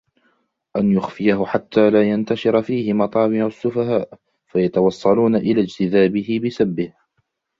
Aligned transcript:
أَنْ 0.77 0.91
يُخْفِيَهُ 0.91 1.45
حَتَّى 1.45 1.89
لَا 1.89 2.09
يَنْتَشِرَ 2.09 2.61
فِيهِ 2.61 2.93
مَطَامِعُ 2.93 3.45
السُّفَهَاءِ 3.47 4.19
فَيَتَوَصَّلُونَ 4.53 5.35
إلَى 5.35 5.61
اجْتِذَابِهِ 5.63 6.41
بِسَبِّهِ 6.43 6.93